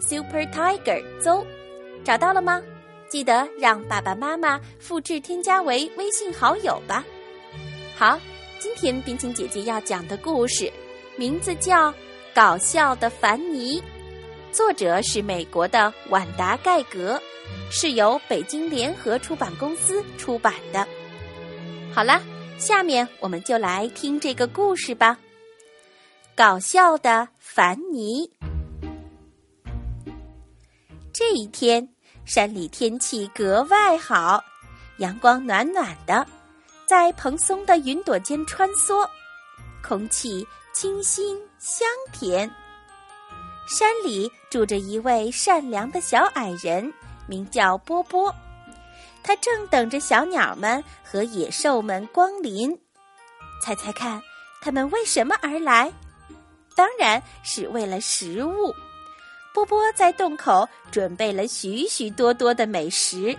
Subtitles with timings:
[0.00, 1.44] ，Super Tiger 邹，
[2.04, 2.62] 找到了吗？
[3.08, 7.04] 记得让爸爸妈妈复制添加为微信好友吧。
[7.96, 8.18] 好，
[8.58, 10.72] 今天冰清姐姐要讲的故事
[11.16, 11.90] 名字叫
[12.32, 13.80] 《搞笑的凡尼》，
[14.52, 17.20] 作者是美国的晚达盖格，
[17.70, 20.86] 是由北京联合出版公司出版的。
[21.92, 22.22] 好了，
[22.58, 25.18] 下面我们就来听这个故事吧。
[26.36, 28.30] 搞笑的凡尼。
[31.20, 31.86] 这一天，
[32.24, 34.42] 山里天气格外好，
[34.96, 36.26] 阳光暖暖的，
[36.86, 39.06] 在蓬松的云朵间穿梭，
[39.86, 42.50] 空气清新香甜。
[43.68, 46.90] 山里住着一位善良的小矮人，
[47.26, 48.34] 名叫波波。
[49.22, 52.74] 他正等着小鸟们和野兽们光临。
[53.62, 54.22] 猜猜看，
[54.62, 55.92] 他们为什么而来？
[56.74, 58.74] 当然是为了食物。
[59.52, 63.36] 波波在洞口准备了许许多多的美食，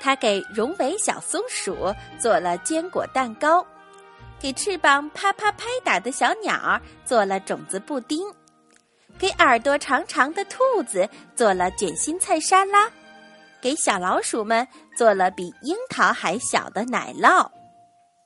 [0.00, 3.64] 他给绒尾小松鼠做了坚果蛋糕，
[4.38, 8.26] 给翅膀啪啪拍打的小鸟做了种子布丁，
[9.18, 12.90] 给耳朵长长的兔子做了卷心菜沙拉，
[13.60, 14.66] 给小老鼠们
[14.96, 17.48] 做了比樱桃还小的奶酪。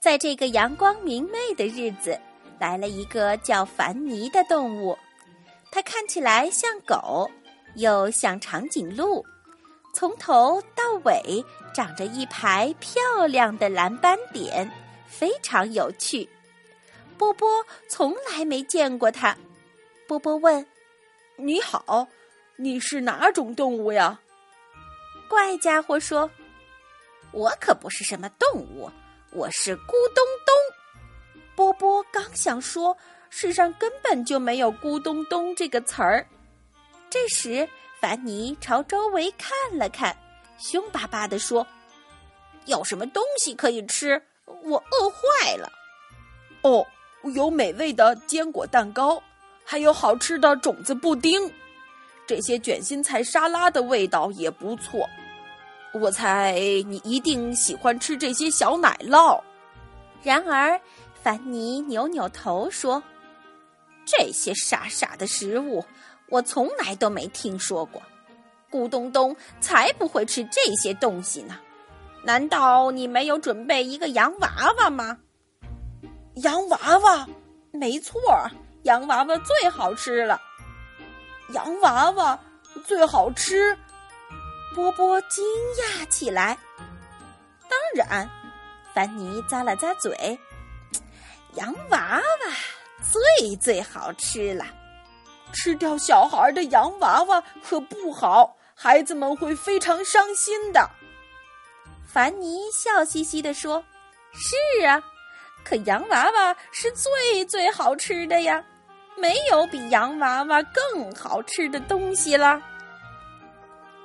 [0.01, 2.19] 在这个阳光明媚的日子。
[2.61, 4.97] 来了一个叫凡尼的动物，
[5.75, 7.29] 它看起来像狗，
[7.75, 9.27] 又像长颈鹿，
[9.93, 11.45] 从头到尾
[11.75, 14.71] 长着一排漂亮的蓝斑点，
[15.05, 16.29] 非常有趣。
[17.19, 17.49] 波波
[17.89, 19.37] 从来没见过它。
[20.07, 20.65] 波波问
[21.35, 22.07] ：“你好，
[22.55, 24.21] 你是哪种动物呀？”
[25.29, 26.31] 怪家伙说
[27.35, 28.89] ：“我可不是什么动物，
[29.33, 30.55] 我是咕咚咚。”
[31.57, 32.97] 波波刚想说
[33.37, 36.25] “世上根本就没有咕咚咚”这个词儿，
[37.11, 37.69] 这时
[38.01, 40.17] 凡尼朝周围看了看，
[40.57, 41.67] 凶巴巴地说
[42.67, 44.23] ：“有什么东西可以吃？
[44.63, 45.69] 我饿坏了。
[46.63, 46.87] ”“哦，
[47.35, 49.21] 有美味的坚果蛋糕，
[49.65, 51.53] 还有好吃的种子布丁，
[52.29, 55.05] 这些卷心菜沙拉的味道也不错。
[55.93, 56.53] 我猜
[56.87, 59.43] 你一定喜欢吃这些小奶酪。”
[60.23, 60.81] 然而。
[61.23, 63.03] 凡尼扭扭头说
[64.05, 65.85] ：“这些傻傻的食物，
[66.29, 68.03] 我从来都没听说过。
[68.71, 71.57] 咕咚咚才不会吃这些东西呢！
[72.25, 75.19] 难道你没有准备一个洋娃娃吗？
[76.37, 77.29] 洋娃娃，
[77.71, 78.21] 没错，
[78.83, 80.41] 洋娃娃最好吃了。
[81.51, 82.39] 洋娃娃
[82.85, 83.79] 最好吃。”
[84.75, 85.45] 波波惊
[85.79, 86.59] 讶起来。
[87.69, 88.29] 当然，
[88.93, 90.37] 凡尼咂了咂嘴。
[91.53, 92.53] 洋娃娃
[93.11, 94.65] 最最好吃了，
[95.53, 100.89] 吃掉小孩的洋娃娃可不好，孩子们会非常伤心的。
[102.07, 103.83] 凡尼笑嘻嘻地说
[104.33, 105.03] ：“是啊，
[105.65, 108.65] 可洋娃娃是最最好吃的呀，
[109.17, 112.61] 没有比洋娃娃更好吃的东西了。”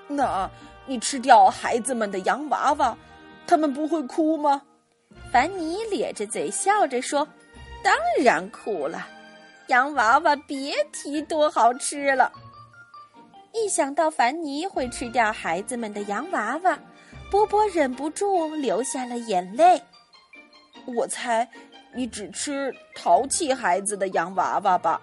[0.07, 0.49] 那
[0.85, 2.97] 你吃掉孩子们的洋娃娃，
[3.45, 4.61] 他们不会哭吗？
[5.31, 7.27] 凡尼咧着嘴笑着说。
[7.83, 9.07] 当然苦了，
[9.67, 12.31] 洋娃娃别提多好吃了。
[13.53, 16.77] 一想到凡尼会吃掉孩子们的洋娃娃，
[17.31, 19.81] 波波忍不住流下了眼泪。
[20.85, 21.47] 我猜
[21.93, 25.01] 你只吃淘气孩子的洋娃娃吧？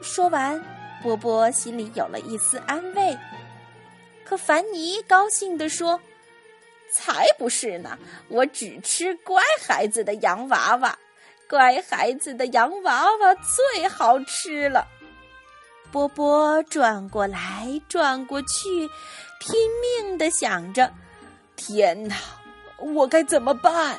[0.00, 0.62] 说完，
[1.02, 3.16] 波波心里有了一丝安慰。
[4.24, 6.00] 可凡尼高兴地说
[6.90, 7.98] ：“才不是呢，
[8.28, 10.98] 我只吃乖孩子的洋娃娃。”
[11.48, 14.86] 乖孩子的洋娃娃最好吃了。
[15.92, 18.88] 波波转过来转过去，
[19.38, 20.92] 拼命的想着
[21.54, 22.16] ：“天哪，
[22.78, 23.98] 我该怎么办？”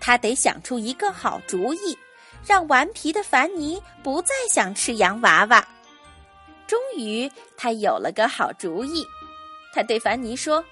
[0.00, 1.98] 他得想出一个好主意，
[2.46, 5.66] 让顽皮的凡尼不再想吃洋娃娃。
[6.66, 9.04] 终于，他有了个好主意。
[9.72, 10.64] 他对凡尼说：“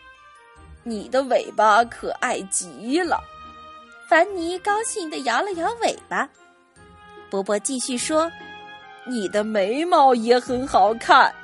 [0.85, 3.21] 你的尾巴可爱极了。”
[4.09, 6.29] 凡尼高兴地摇了摇尾巴。
[7.31, 8.31] 波波继续说
[9.09, 11.35] ：“你的眉毛也很好看。”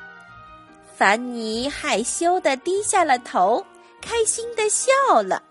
[0.94, 3.64] 凡妮害羞的低下了头，
[4.02, 4.92] 开心的笑
[5.22, 5.42] 了。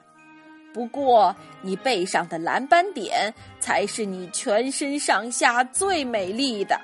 [0.71, 6.79] 不过，你背上的蓝斑点才是你全身上下最美丽的。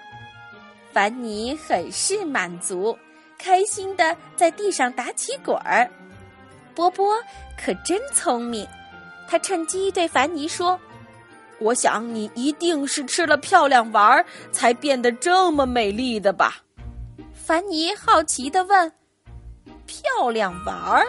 [0.92, 2.98] 凡妮很是满足，
[3.38, 5.88] 开心的在地上打起滚儿。
[6.74, 7.16] 波波
[7.56, 8.68] 可真聪明，
[9.28, 10.80] 他趁机对凡妮说
[11.60, 16.58] ：“我想你一定是吃了漂亮丸儿才变得这么美丽的吧？”
[17.34, 18.92] 凡妮好奇的问
[19.86, 21.06] ：“漂亮丸儿？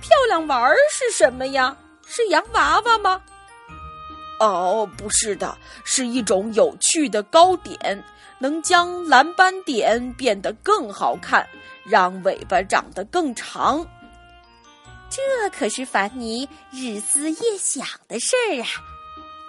[0.00, 1.76] 漂亮丸儿是什么呀？”
[2.10, 3.22] 是洋娃娃吗？
[4.40, 8.02] 哦，不是的，是一种有趣的糕点，
[8.38, 11.46] 能将蓝斑点变得更好看，
[11.84, 13.86] 让尾巴长得更长。
[15.18, 18.68] 这可是凡尼日思夜想的事儿啊！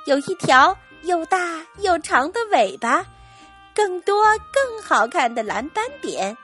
[0.08, 3.06] 有一条又大又长的尾巴，
[3.76, 6.36] 更多更好看的蓝斑点，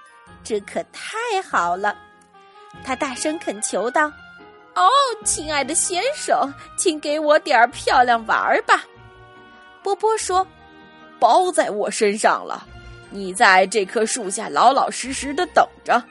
[0.43, 1.97] 这可太好了！
[2.83, 4.05] 他大声恳求道。
[4.75, 4.87] 哦，
[5.23, 8.83] 亲爱的先生，请给我点儿漂亮玩儿吧。
[9.81, 10.45] 波波说
[11.19, 12.67] ：“包在我身上了，
[13.09, 16.03] 你在这棵树下老老实实的等着。”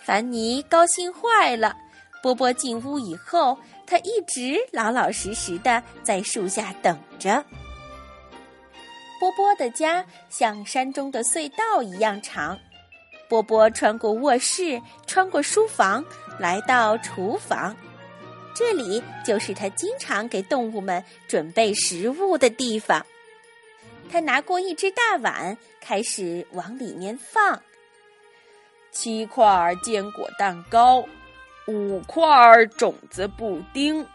[0.00, 1.74] 凡尼高兴坏了。
[2.24, 7.44] 波波进屋以后，他一直老老实实的在树下等着。
[9.20, 12.58] 波波的家像山中的隧道一样长。
[13.28, 16.02] 波波穿过卧室，穿过书房，
[16.38, 17.76] 来到厨房。
[18.54, 23.04] 这里就是他经常给动物们准备食物的地方。
[24.10, 27.60] 他拿过一只大碗，开始往里面放
[28.90, 31.04] 七块坚果蛋糕，
[31.66, 32.24] 五块
[32.76, 34.06] 种子布丁，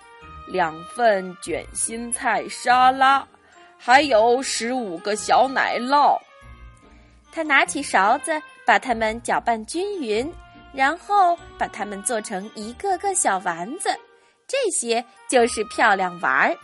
[0.47, 3.27] 两份卷心菜沙拉，
[3.77, 6.17] 还有十五个小奶酪。
[7.31, 8.31] 他拿起勺子。
[8.65, 10.31] 把它们搅拌均匀，
[10.71, 13.89] 然后把它们做成一个个小丸子，
[14.47, 16.55] 这些就是漂亮丸儿。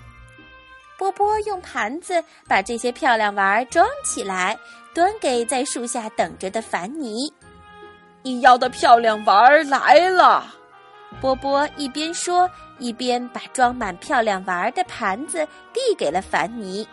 [0.99, 4.55] 波波用盘子把这些漂亮丸儿装起来，
[4.93, 7.33] 端给在树下等着的凡尼。
[8.21, 10.54] 你要的漂亮丸儿来了，
[11.21, 16.87] 波波一边说，一边把装满漂亮丸儿的盘子递给了凡尼。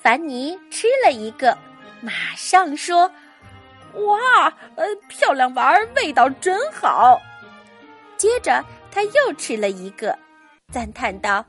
[0.00, 1.56] 凡尼吃了一个，
[2.00, 3.10] 马上说。
[3.94, 7.20] 哇，呃，漂亮丸儿味道真好。
[8.16, 10.16] 接着他又吃了一个，
[10.72, 11.44] 赞叹道：“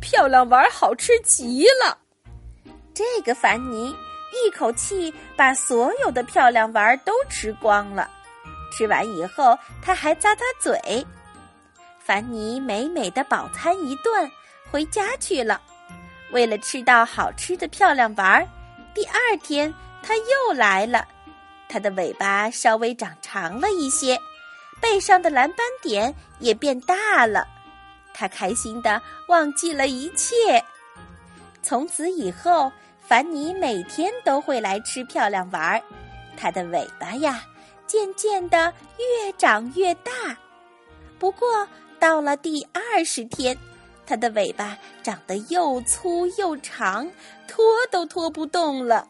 [0.00, 1.98] 漂亮丸儿好吃极了。”
[2.94, 3.94] 这个凡尼
[4.32, 8.08] 一口气把所有的漂亮丸儿都吃光了。
[8.70, 11.04] 吃完以后，他还咂咂嘴。
[12.04, 14.30] 凡妮美美的饱餐一顿，
[14.70, 15.58] 回家去了。
[16.32, 18.46] 为了吃到好吃的漂亮丸儿，
[18.92, 19.72] 第二天
[20.02, 21.08] 他又来了。
[21.66, 24.20] 它的尾巴稍微长长了一些，
[24.82, 27.48] 背上的蓝斑点也变大了。
[28.12, 30.62] 它开心的忘记了一切。
[31.62, 35.82] 从此以后，凡妮每天都会来吃漂亮丸儿。
[36.36, 37.42] 它的尾巴呀，
[37.86, 40.12] 渐渐的越长越大。
[41.18, 41.66] 不过
[42.04, 43.56] 到了第二十天，
[44.06, 47.10] 它的尾巴长得又粗又长，
[47.48, 49.08] 拖都拖不动了。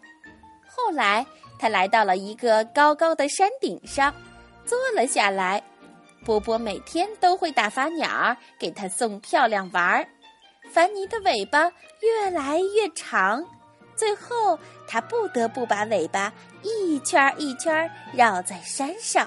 [0.64, 1.26] 后来。
[1.56, 4.12] 它来到了一个高高的山顶上，
[4.66, 5.62] 坐了下来。
[6.24, 10.06] 波波每天都会打发鸟儿给他送漂亮玩儿。
[10.68, 13.42] 凡尼的尾巴越来越长，
[13.96, 16.30] 最后他不得不把尾巴
[16.62, 19.26] 一圈一圈绕在山上。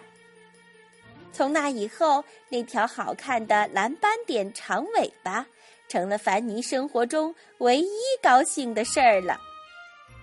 [1.38, 5.46] 从那以后，那条好看的蓝斑点长尾巴
[5.88, 7.91] 成了凡妮生活中唯一
[8.24, 9.39] 高兴的事儿了。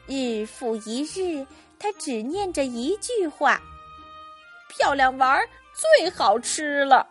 [0.08, 1.46] 日复一日。
[1.76, 3.60] 他只念着一句话
[4.70, 7.06] ：“漂亮丸儿最好吃了。”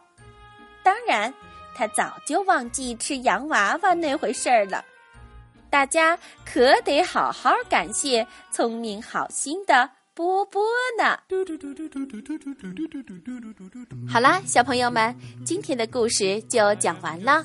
[0.81, 1.31] 当然，
[1.75, 4.83] 他早就忘记吃洋娃娃那回事儿了。
[5.69, 10.61] 大家可得好好感谢聪明好心的波波
[10.97, 11.17] 呢。
[14.07, 15.15] 好啦，小朋友们，
[15.45, 17.43] 今天的故事就讲完了。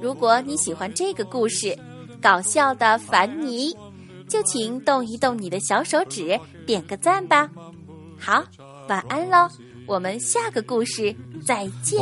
[0.00, 1.76] 如果你喜欢这个故事，
[2.22, 3.76] 搞笑的凡妮。
[4.28, 6.36] 就请动一动你的小手指，
[6.66, 7.48] 点个赞吧。
[8.18, 8.42] 好，
[8.88, 9.48] 晚安喽，
[9.86, 12.00] 我们下个故事再见。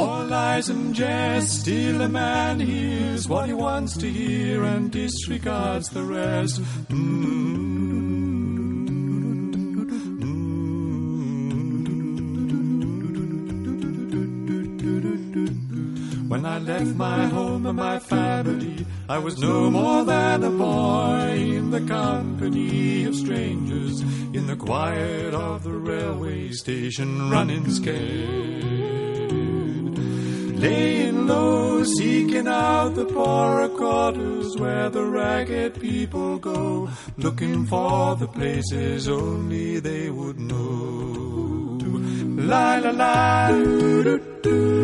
[16.34, 21.30] When I left my home and my family, I was no more than a boy
[21.30, 28.64] in the company of strangers, in the quiet of the railway station, running scared.
[30.58, 38.26] Laying low, seeking out the poorer quarters where the ragged people go, looking for the
[38.26, 41.78] places only they would know.
[42.42, 44.83] La la la, doo doo doo.